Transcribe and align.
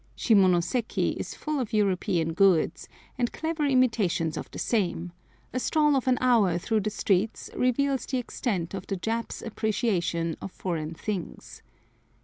Shimonoseki 0.17 1.15
is 1.17 1.35
full 1.35 1.59
of 1.59 1.73
European 1.73 2.33
goods, 2.33 2.89
and 3.19 3.31
clever 3.31 3.67
imitations 3.67 4.35
of 4.35 4.49
the 4.49 4.57
same; 4.57 5.11
a 5.53 5.59
stroll 5.59 5.95
of 5.95 6.07
an 6.07 6.17
hour 6.19 6.57
through 6.57 6.79
the 6.79 6.89
streets 6.89 7.51
reveals 7.55 8.07
the 8.07 8.17
extent 8.17 8.73
of 8.73 8.87
the 8.87 8.95
Japs' 8.97 9.43
appreciation 9.43 10.37
of 10.41 10.51
foreign 10.51 10.95
things. 10.95 11.61